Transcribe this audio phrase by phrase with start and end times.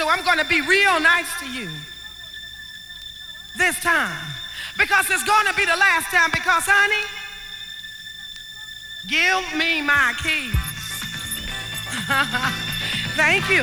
[0.00, 1.68] so I'm going to be real nice to you
[3.58, 4.16] this time.
[4.78, 6.30] Because it's going to be the last time.
[6.32, 7.04] Because, honey,
[9.04, 10.56] give me my keys.
[13.12, 13.60] Thank you.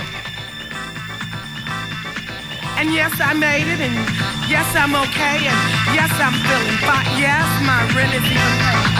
[2.77, 3.81] And yes, I made it.
[3.81, 3.97] And
[4.45, 5.41] yes, I'm okay.
[5.41, 5.57] And
[5.97, 7.17] yes, I'm feeling fine.
[7.17, 8.93] Yes, my rent is even paid.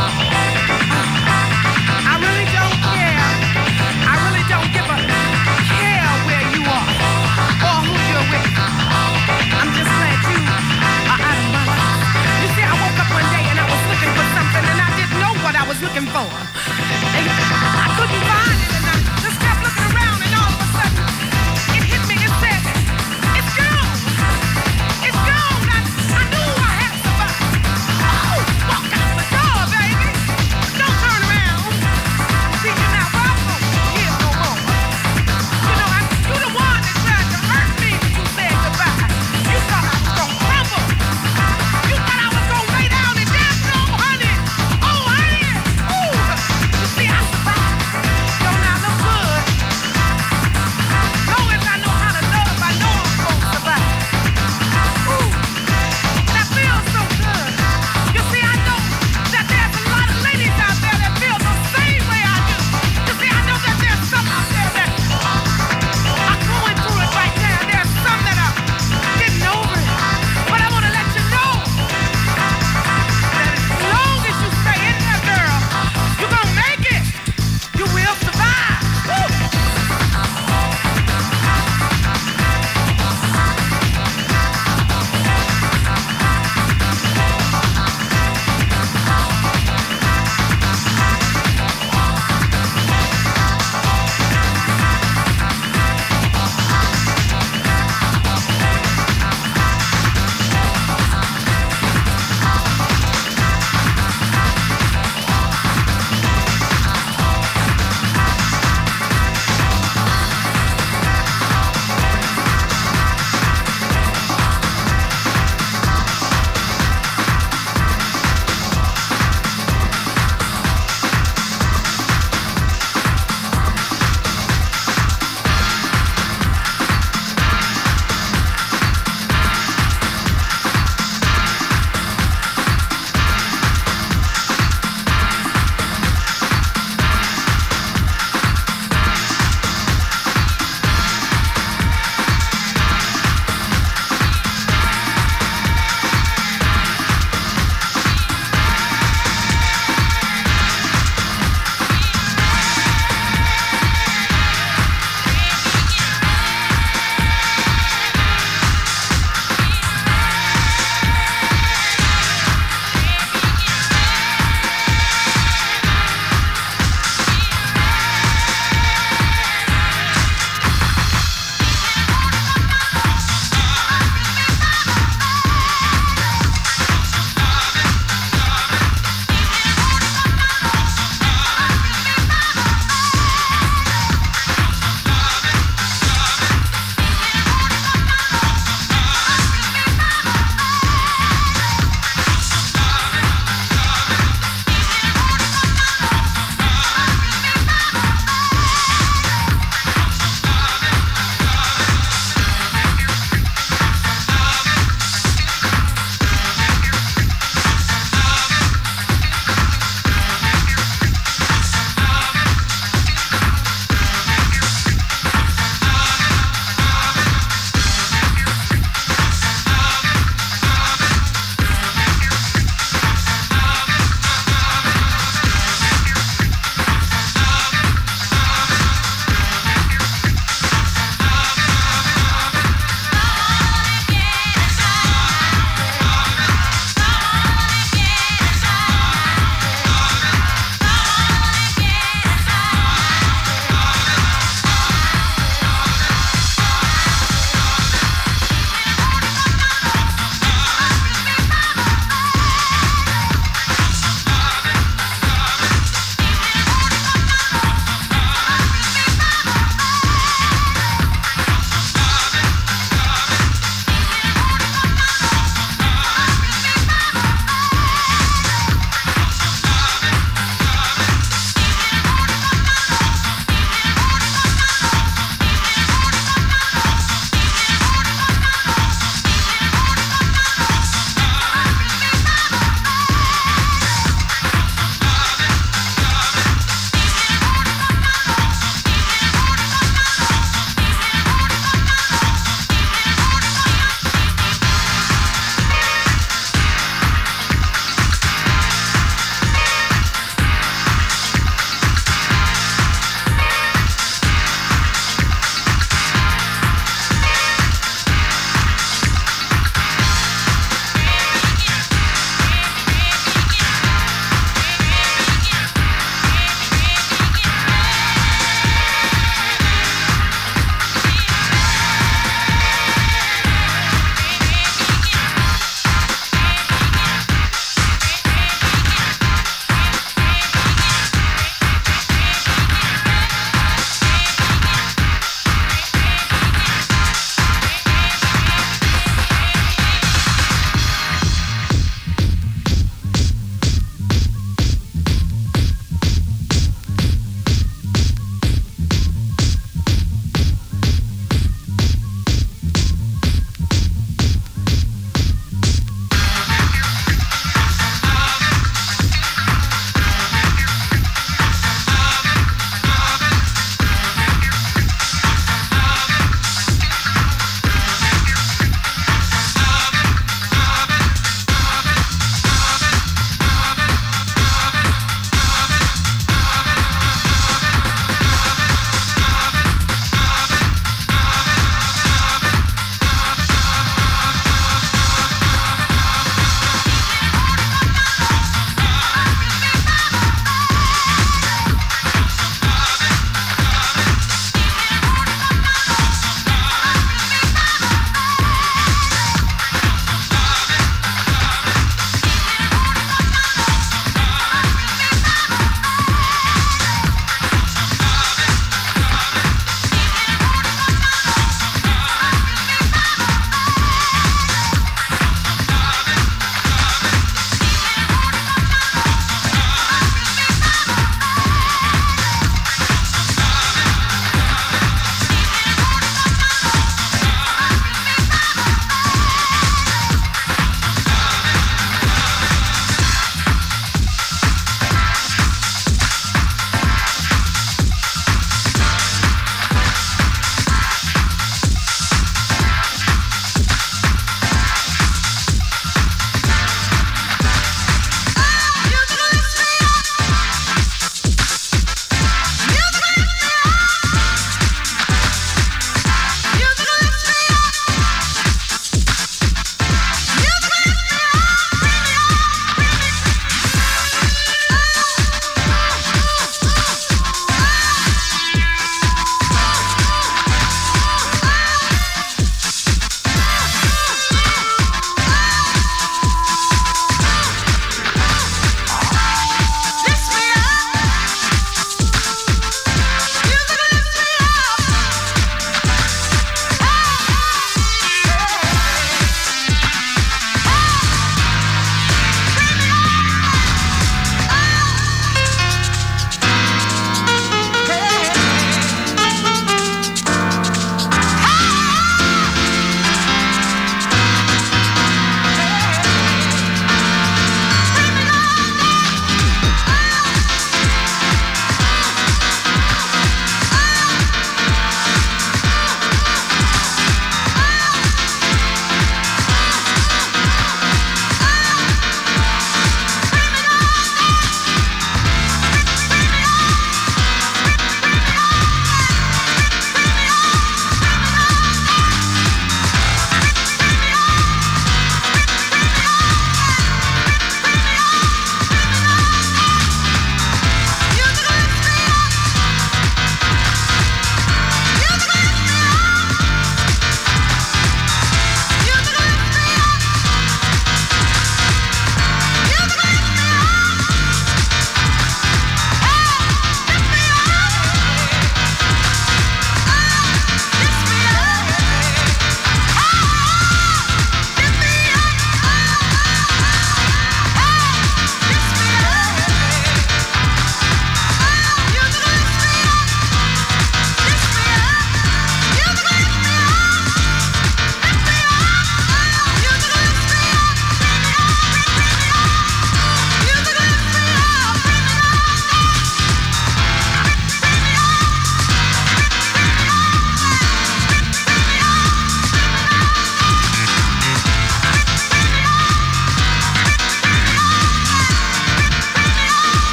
[2.02, 3.30] I really don't care.
[4.10, 5.27] I really don't give a
[14.08, 16.27] looking for something and I didn't know what I was looking for.
[17.18, 18.87] And I couldn't find it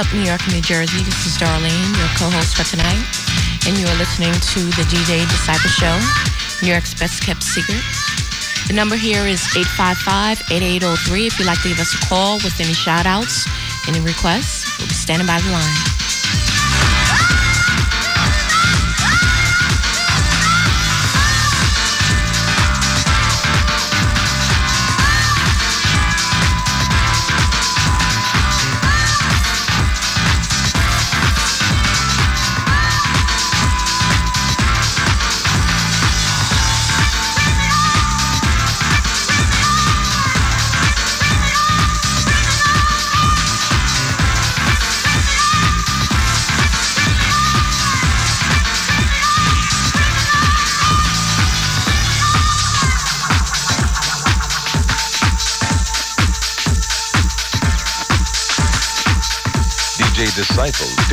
[0.00, 1.02] up, New York New Jersey?
[1.04, 3.04] This is Darlene, your co-host for tonight,
[3.68, 5.92] and you are listening to the DJ Disciple Show,
[6.62, 7.82] New York's best kept secret.
[8.66, 9.42] The number here is
[9.76, 13.46] 855-8803 if you'd like to give us a call with any shout outs,
[13.88, 14.78] any requests.
[14.78, 15.89] We'll be standing by the line.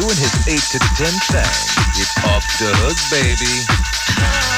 [0.07, 1.43] Doing his 8 to 10 thing.
[1.99, 4.56] It's off the hook, baby.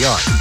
[0.00, 0.39] New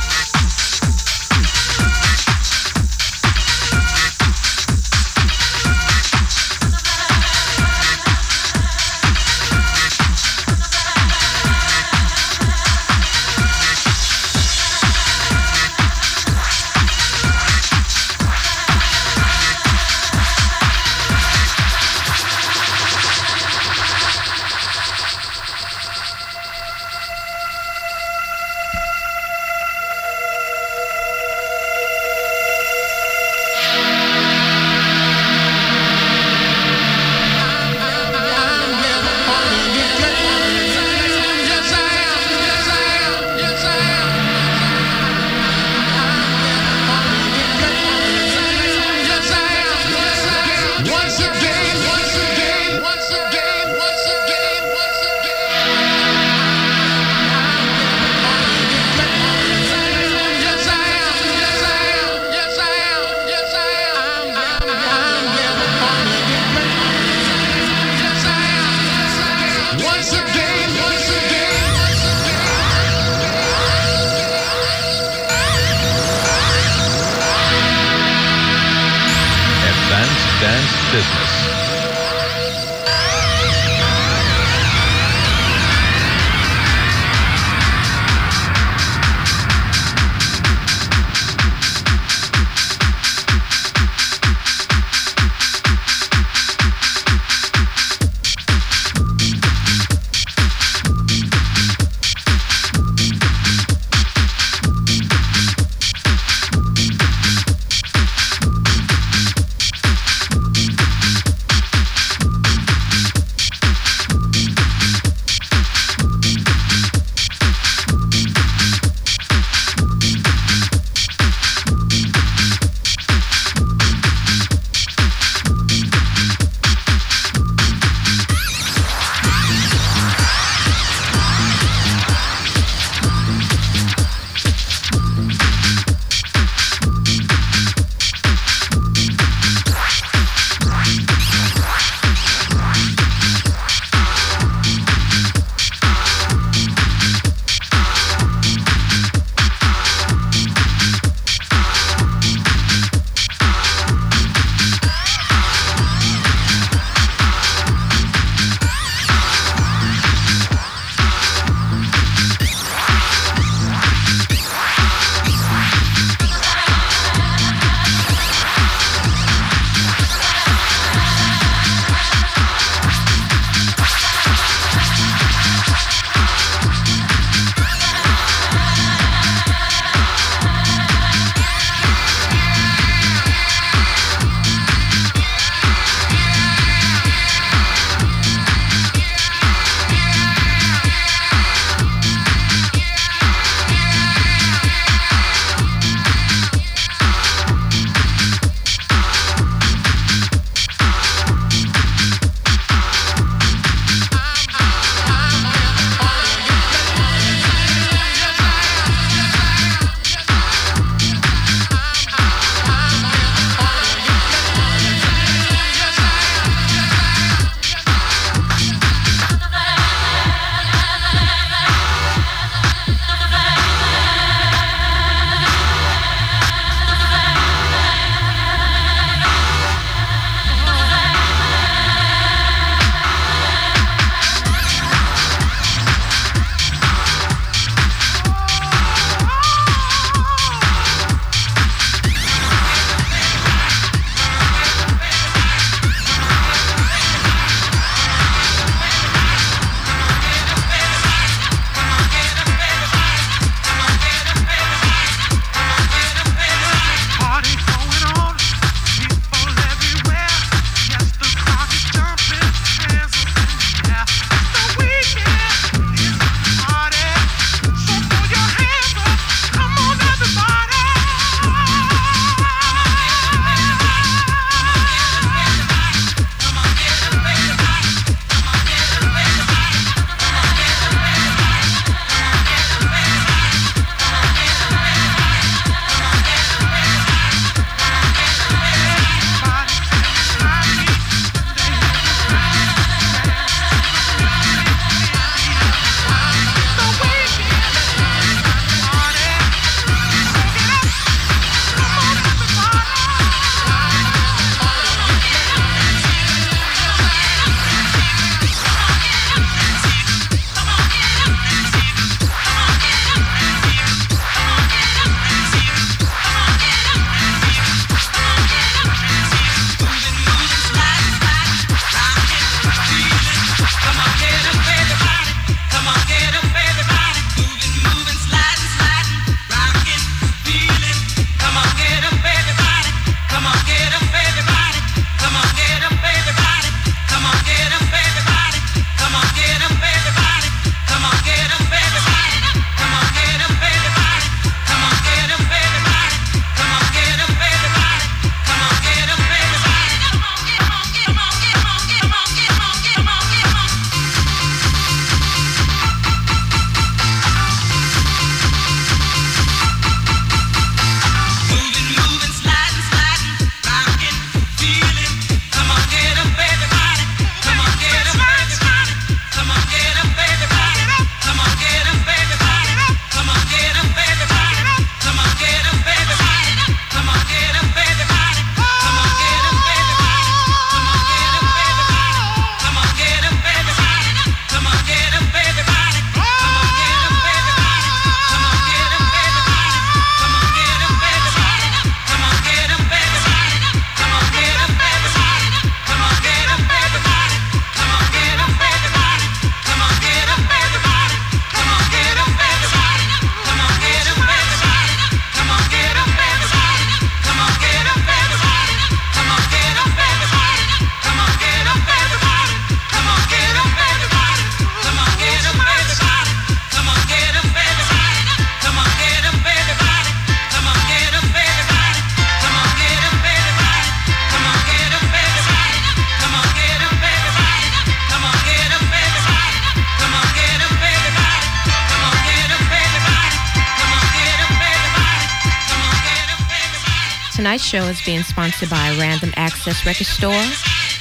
[437.59, 440.41] tonight's show is being sponsored by Random Access Record Store,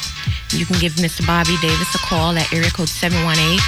[0.54, 1.28] You can give Mr.
[1.28, 3.60] Bobby Davis a call at area code 718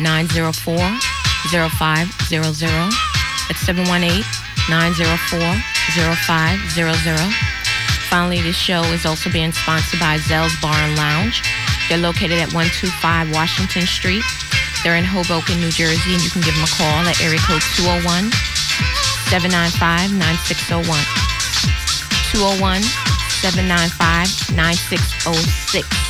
[0.00, 1.07] 904
[1.46, 2.10] 0500.
[3.48, 4.24] That's 718
[4.68, 5.40] 904
[6.18, 7.32] 0500.
[8.10, 11.42] Finally, this show is also being sponsored by Zell's Bar and Lounge.
[11.88, 14.24] They're located at 125 Washington Street.
[14.82, 17.62] They're in Hoboken, New Jersey, and you can give them a call at area code
[17.76, 18.32] 201
[19.28, 20.84] 795 9601.
[22.32, 22.82] 201
[23.40, 26.07] 795 9606.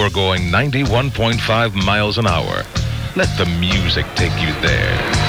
[0.00, 2.64] Are going 91.5 miles an hour.
[3.16, 5.19] Let the music take you there.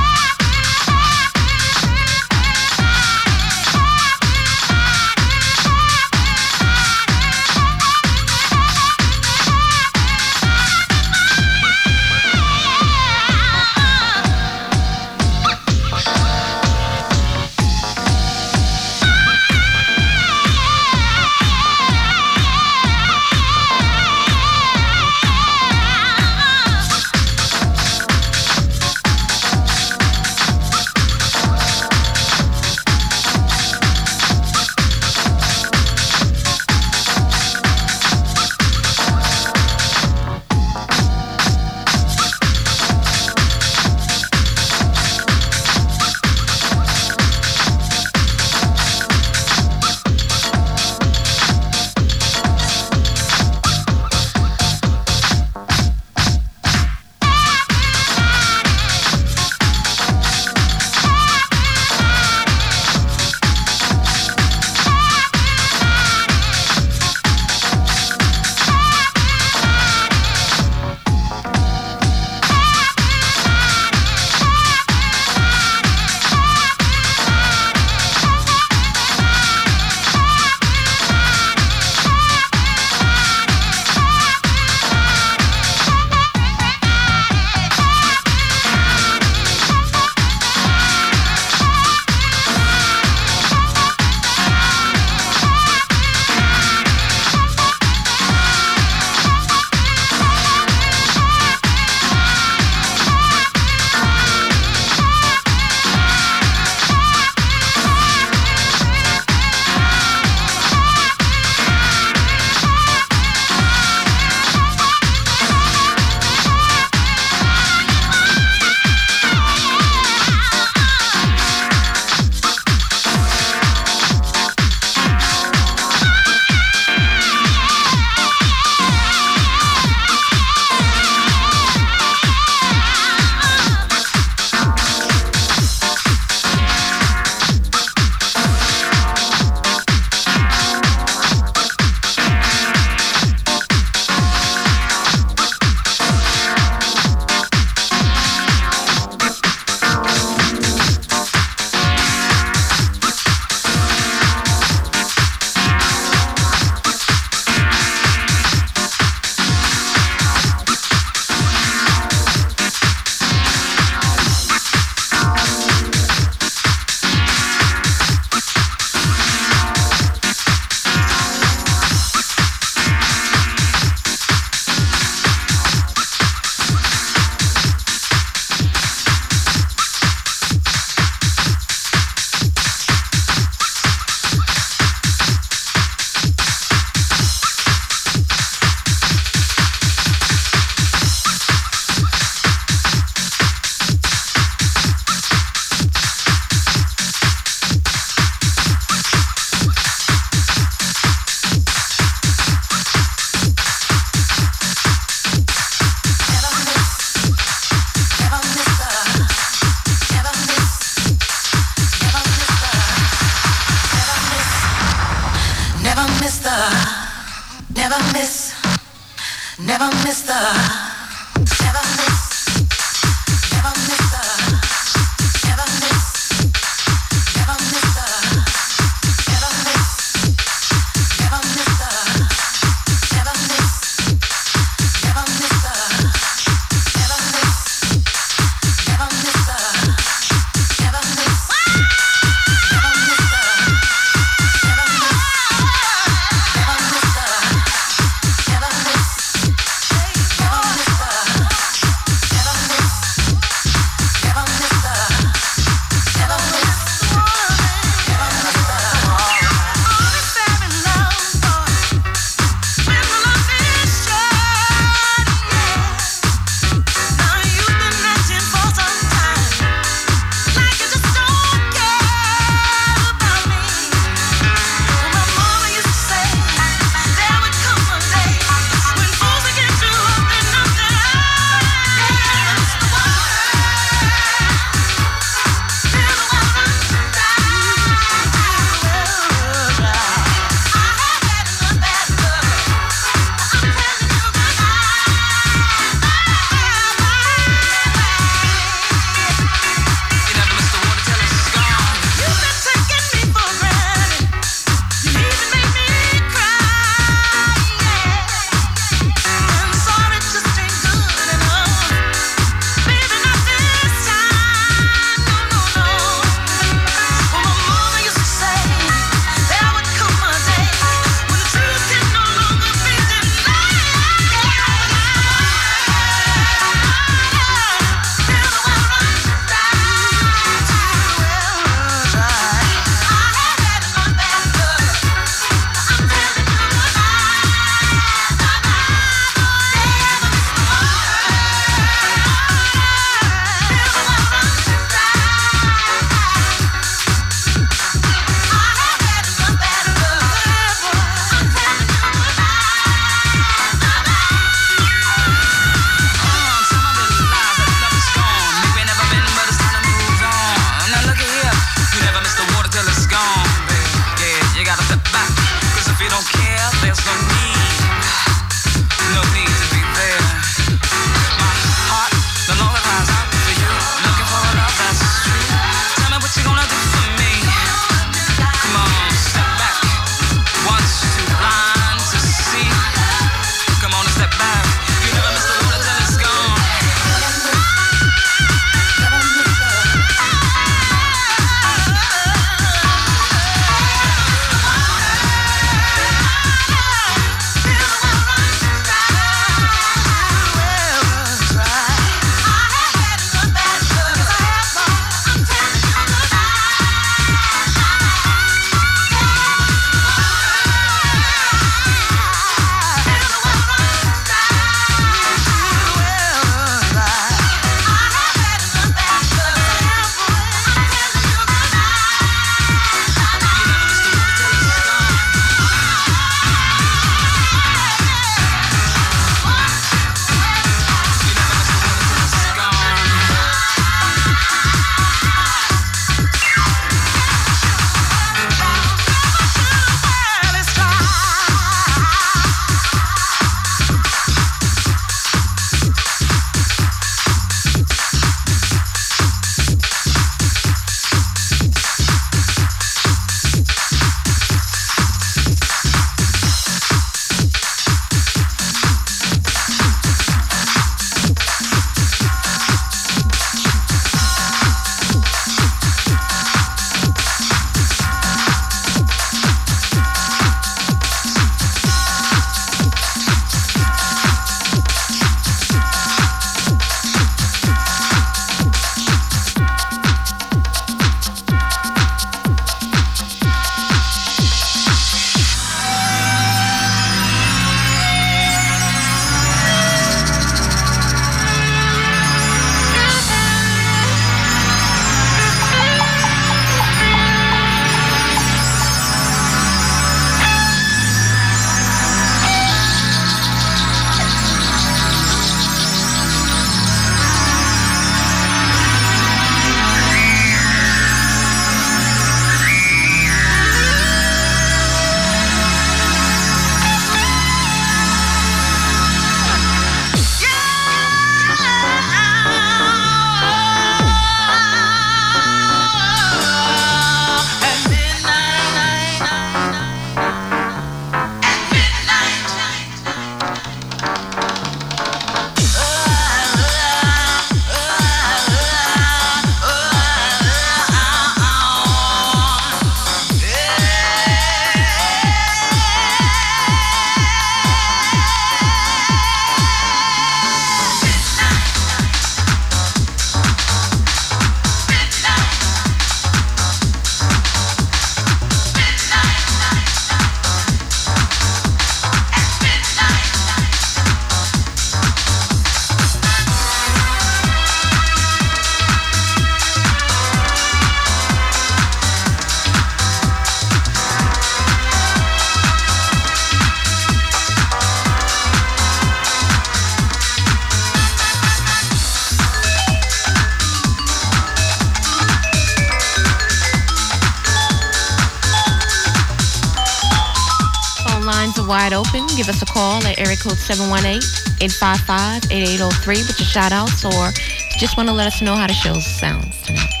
[594.61, 597.31] 718-855-8803 with your shout outs or
[597.79, 600.00] just want to let us know how the show sounds tonight.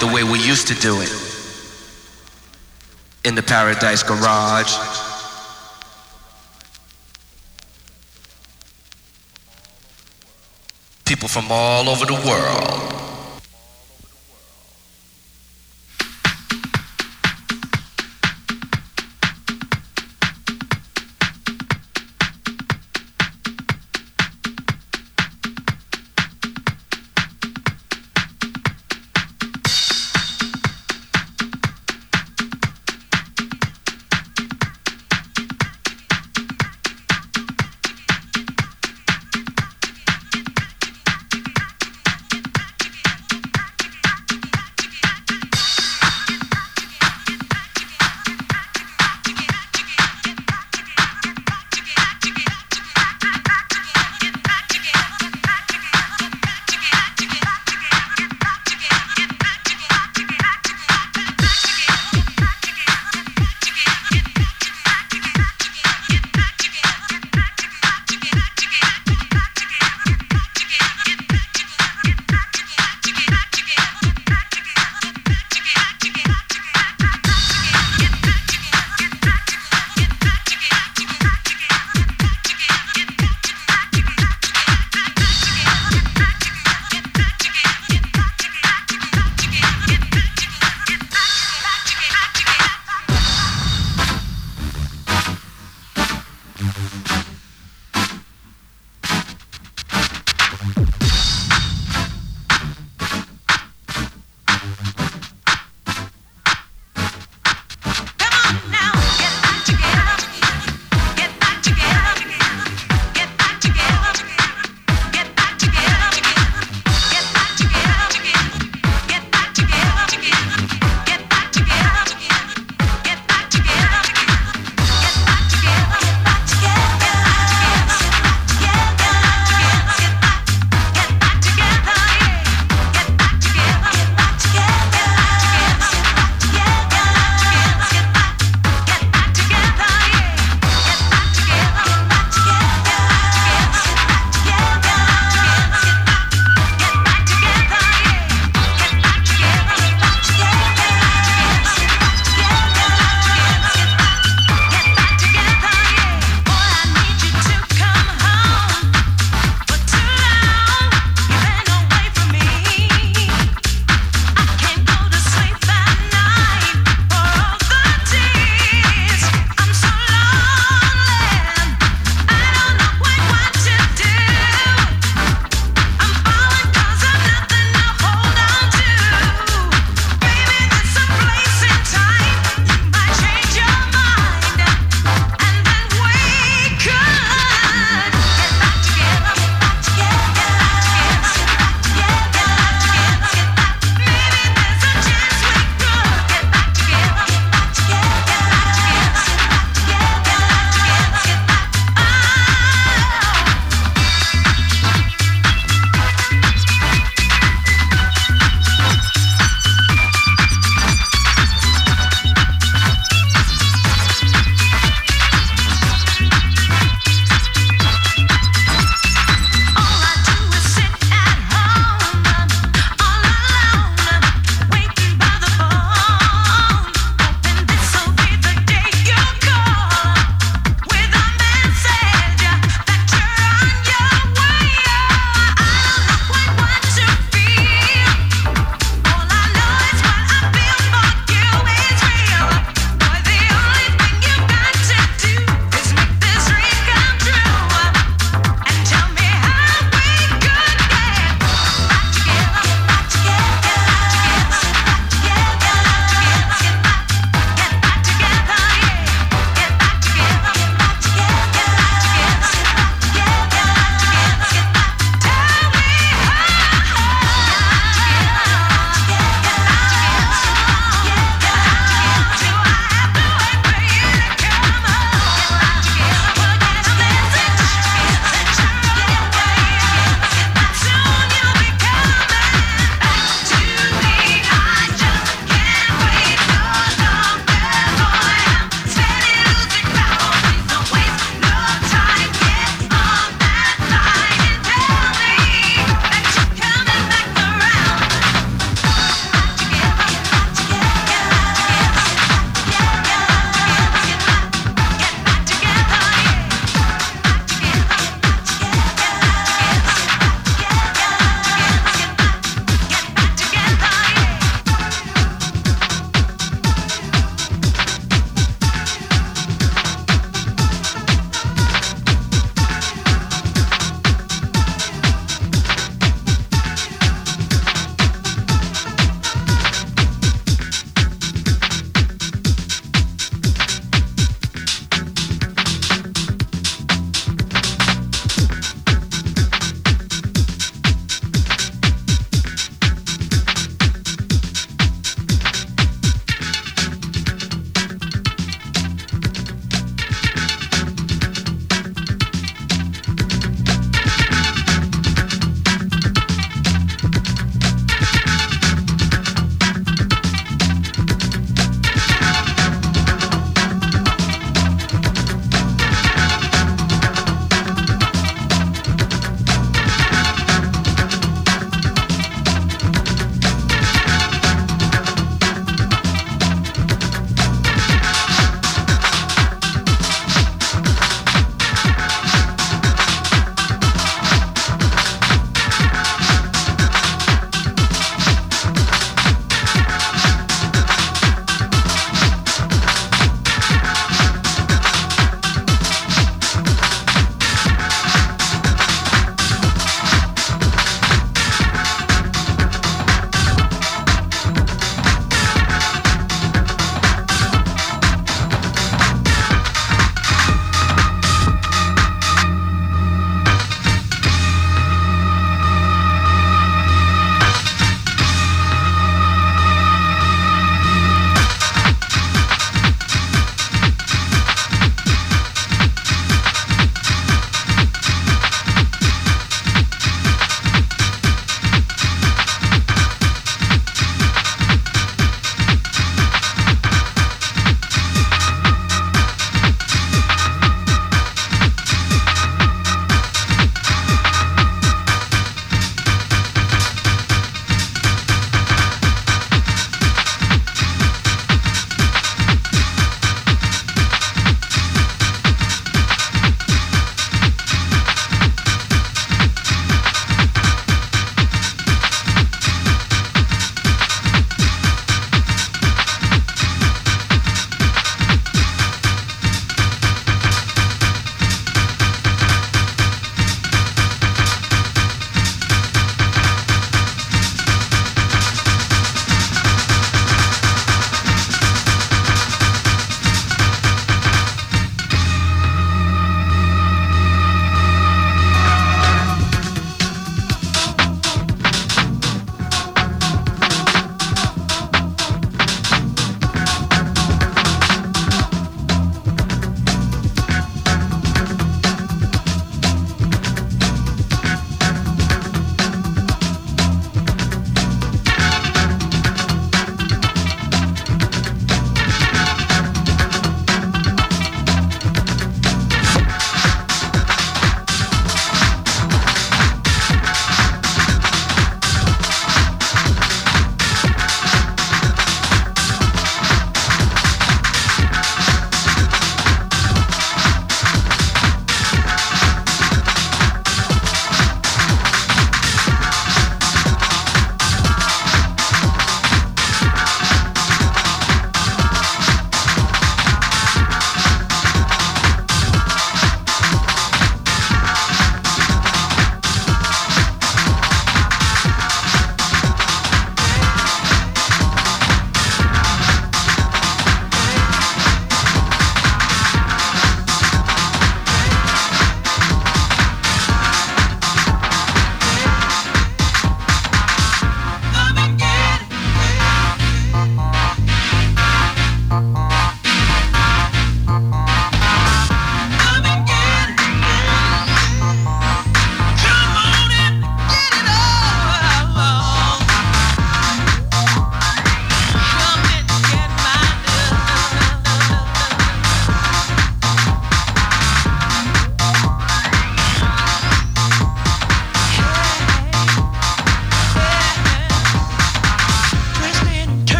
[0.00, 1.12] The way we used to do it.
[3.24, 4.74] In the Paradise Garage.
[11.04, 13.19] People from all over the world.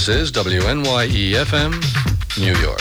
[0.00, 1.72] This is WNYE FM,
[2.40, 2.80] New York.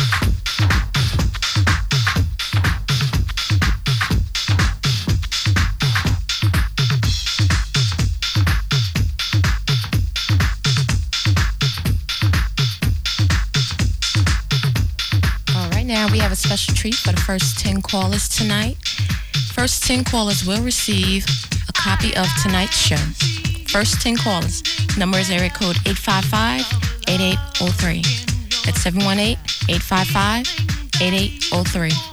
[15.54, 18.78] All right, now we have a special treat for the first 10 callers tonight.
[19.52, 21.26] First 10 callers will receive
[21.68, 22.96] a copy of tonight's show.
[23.68, 24.64] First 10 callers.
[24.98, 26.79] Number is area code 855
[27.10, 28.02] 8803.
[28.66, 29.38] That's 718
[29.68, 30.46] 855
[31.02, 32.09] 8803.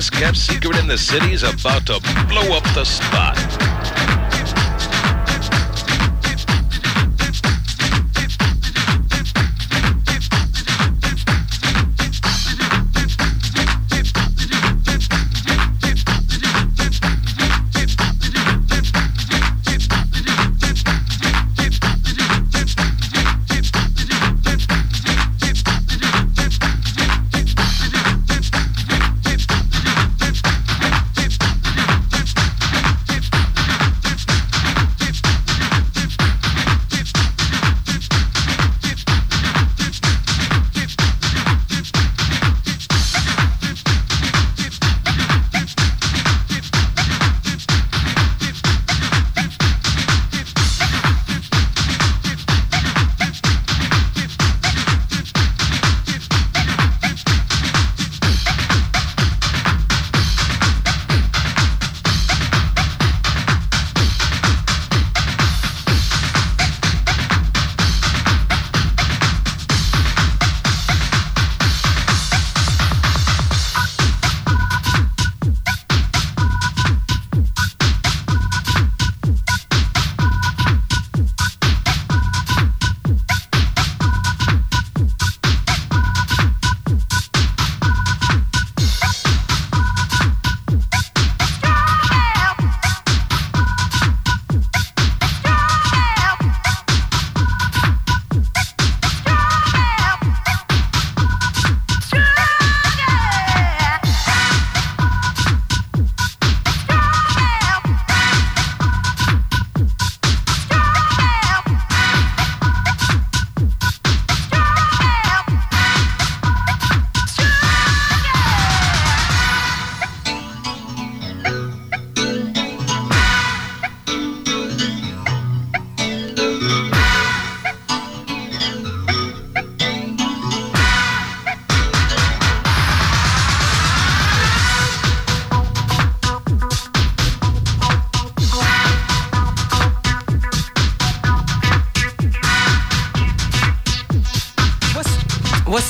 [0.00, 3.69] Best kept secret in the city is about to blow up the spot.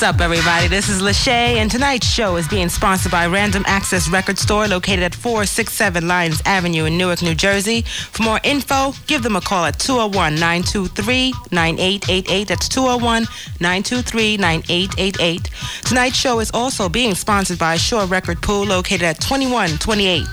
[0.01, 0.67] What's up, everybody?
[0.67, 5.03] This is Lashea, and tonight's show is being sponsored by Random Access Record Store located
[5.03, 7.83] at 467 Lyons Avenue in Newark, New Jersey.
[7.83, 12.49] For more info, give them a call at 201 923 9888.
[12.49, 13.25] That's 201
[13.61, 15.51] 923 9888.
[15.83, 20.25] Tonight's show is also being sponsored by Shore Record Pool located at 2128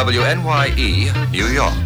[0.06, 1.85] WNYE, New York.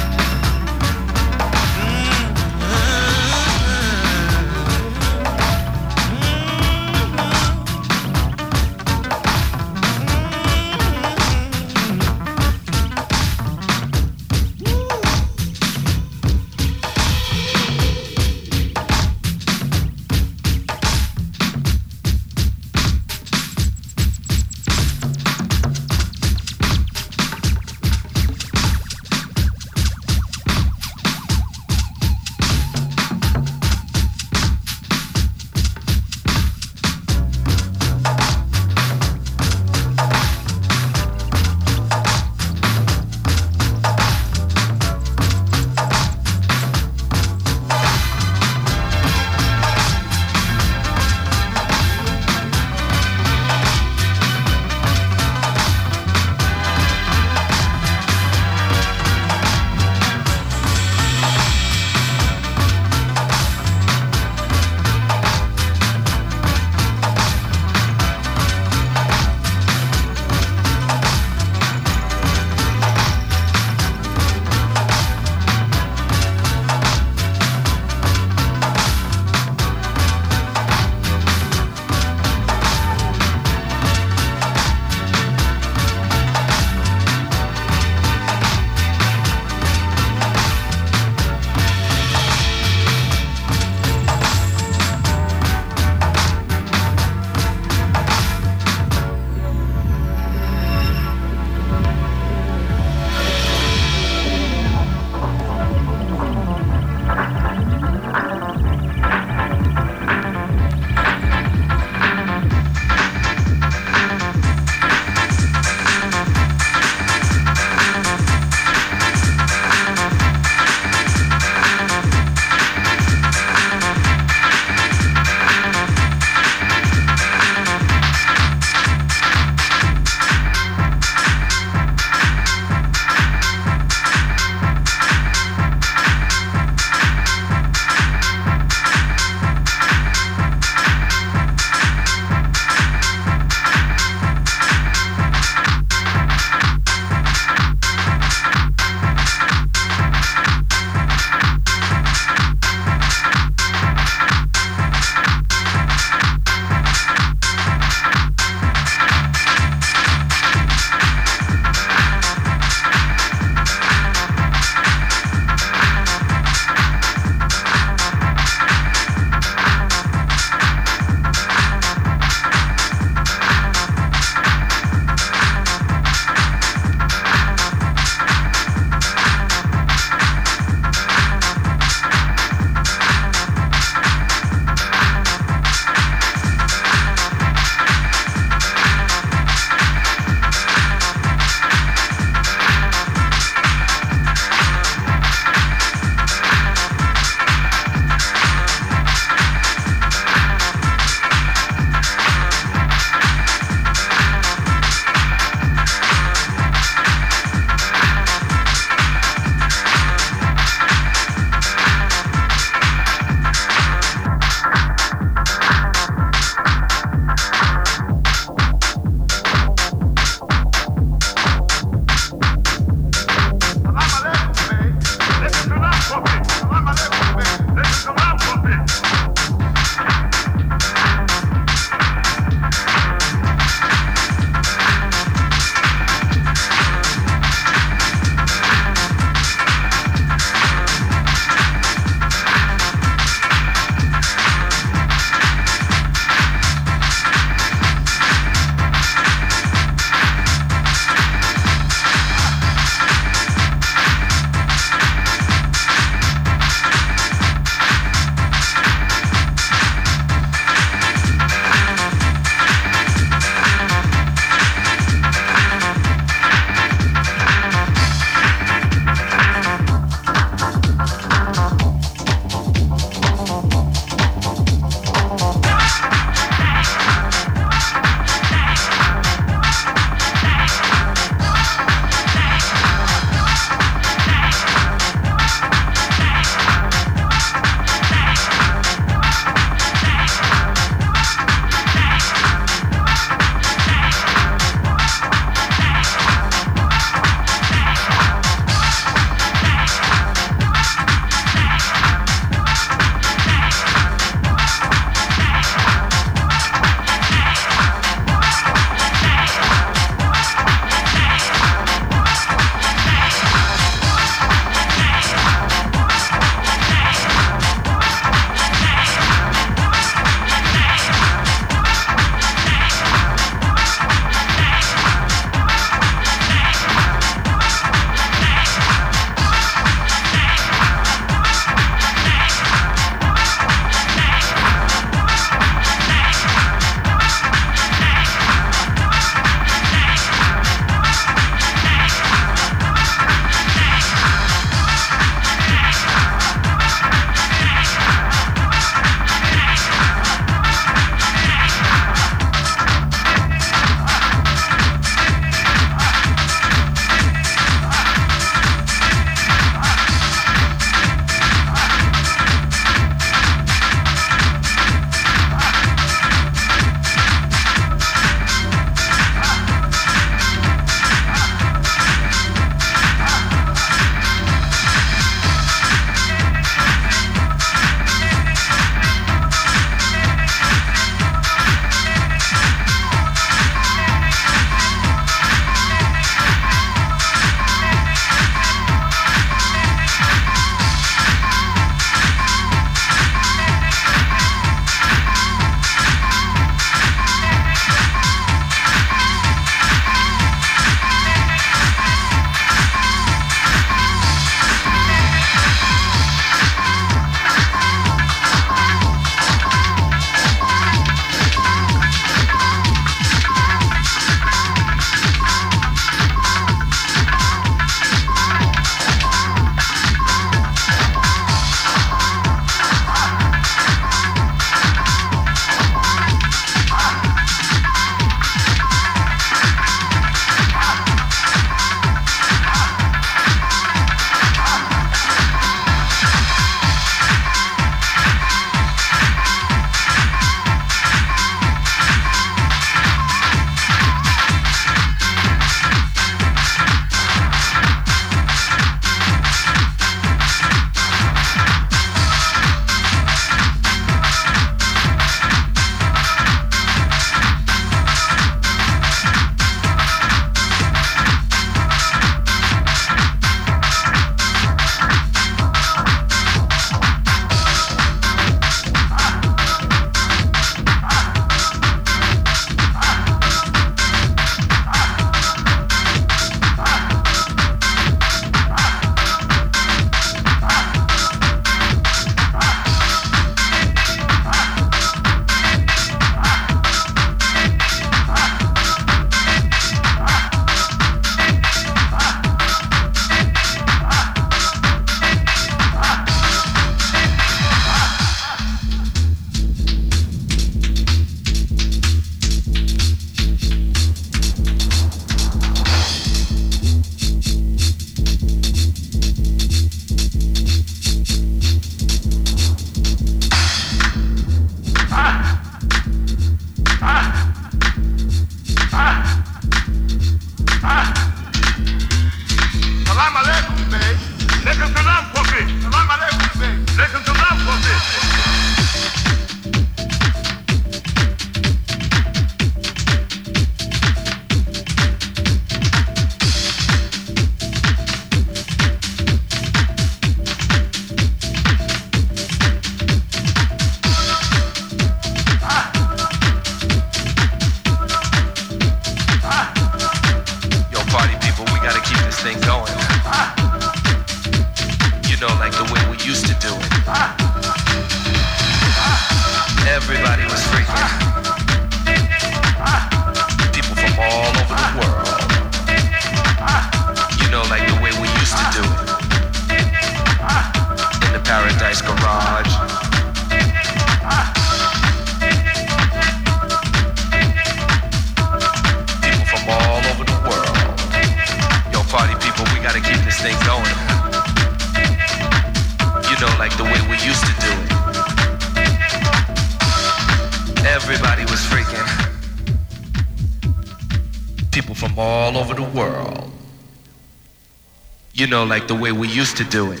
[598.52, 600.00] Know, like the way we used to do it.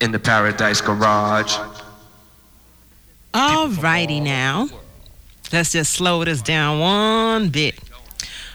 [0.00, 1.54] In the Paradise Garage.
[3.34, 4.70] Alrighty now.
[5.52, 7.78] Let's just slow this down one bit.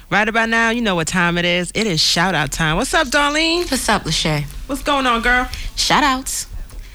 [0.10, 1.72] Right about now, you know what time it is.
[1.76, 2.78] It is shout out time.
[2.78, 3.70] What's up, Darlene?
[3.70, 4.46] What's up, Lashea?
[4.66, 5.48] What's going on, girl?
[5.76, 6.48] Shout outs.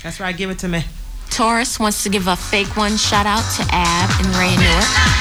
[0.02, 0.82] That's right, give it to me.
[1.30, 5.11] Taurus wants to give a fake one shout out to Ab and Ray Newark.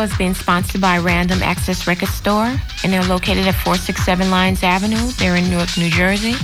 [0.00, 5.10] Is being sponsored by Random Access Record Store, and they're located at 467 Lyons Avenue.
[5.18, 6.34] They're in Newark, New Jersey.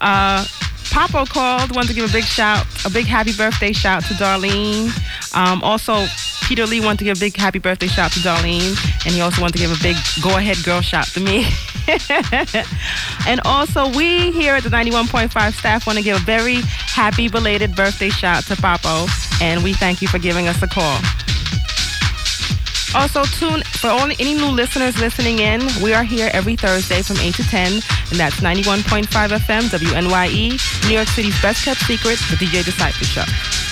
[0.00, 0.44] Uh,
[0.90, 4.90] Papo called, wanted to give a big shout, a big happy birthday shout to Darlene.
[5.34, 6.06] Um, also,
[6.46, 9.40] Peter Lee wanted to give a big happy birthday shout to Darlene, and he also
[9.42, 11.46] wanted to give a big go ahead girl shout to me.
[13.26, 16.56] and also, we here at the 91.5 staff want to give a very
[16.86, 19.08] happy belated birthday shout to Papo,
[19.42, 20.98] and we thank you for giving us a call.
[22.94, 25.60] Also, tune for all any new listeners listening in.
[25.82, 27.82] We are here every Thursday from 8 to 10, and
[28.18, 33.67] that's 91.5 FM, WNYE, New York City's best kept secret, the DJ Disciple Show.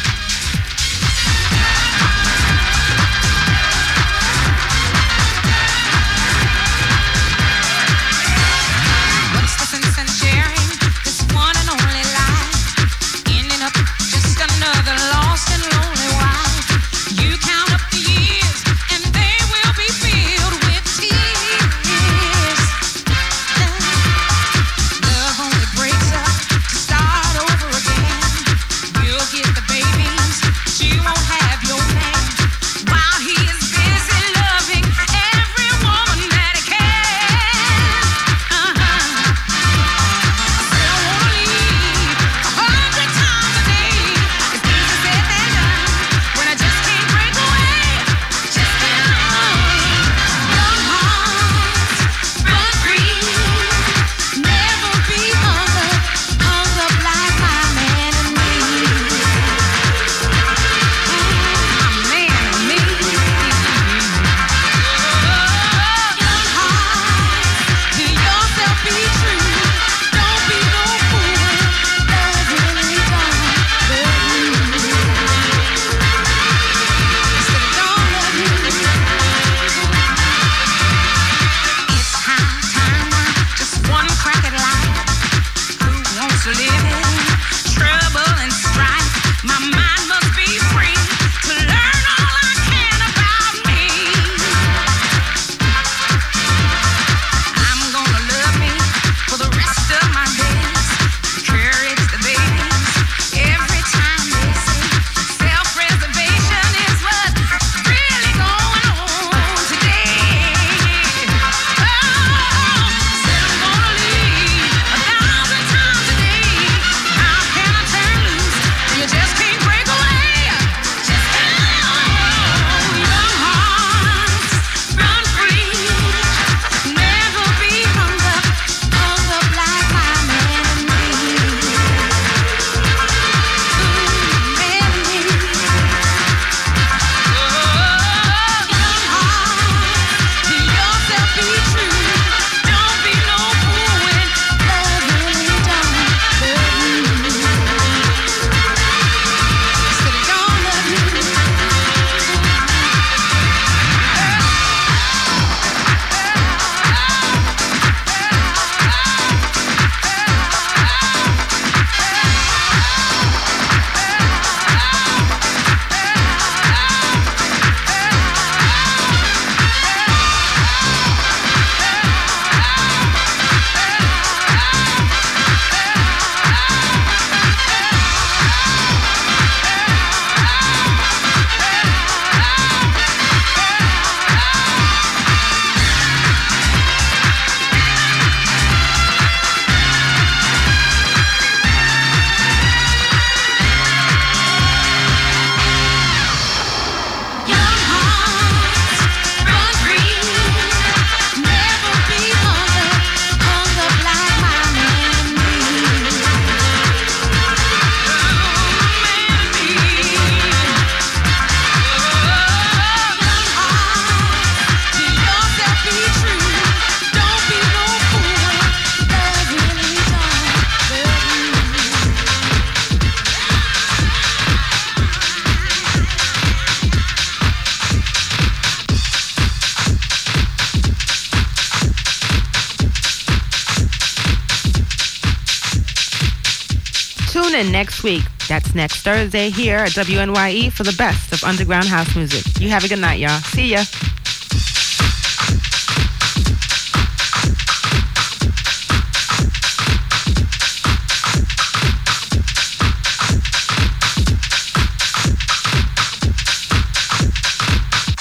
[238.06, 238.22] Week.
[238.48, 242.44] That's next Thursday here at WNYE for the best of underground house music.
[242.60, 243.40] You have a good night, y'all.
[243.40, 243.78] See ya.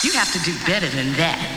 [0.04, 1.55] You have to do better than that.